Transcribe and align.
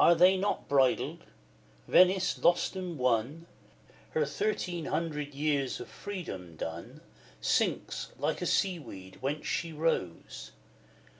Are 0.00 0.16
they 0.16 0.36
not 0.36 0.68
BRIDLED? 0.68 1.20
Venice, 1.86 2.42
lost 2.42 2.74
and 2.74 2.98
won, 2.98 3.46
Her 4.10 4.26
thirteen 4.26 4.86
hundred 4.86 5.32
years 5.32 5.78
of 5.78 5.88
freedom 5.88 6.56
done, 6.56 7.02
Sinks, 7.40 8.08
like 8.18 8.42
a 8.42 8.46
seaweed, 8.46 9.14
into 9.14 9.18
whence 9.20 9.46
she 9.46 9.72
rose! 9.72 10.50